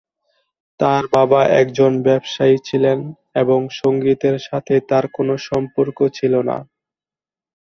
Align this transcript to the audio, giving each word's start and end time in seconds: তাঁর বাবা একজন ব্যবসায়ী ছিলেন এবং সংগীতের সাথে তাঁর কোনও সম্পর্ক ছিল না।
তাঁর 0.79 1.03
বাবা 1.15 1.41
একজন 1.61 1.91
ব্যবসায়ী 2.07 2.57
ছিলেন 2.67 2.99
এবং 3.35 3.59
সংগীতের 3.79 4.35
সাথে 4.47 4.75
তাঁর 4.89 5.05
কোনও 5.15 5.35
সম্পর্ক 5.49 5.97
ছিল 6.17 6.33
না। 6.49 6.57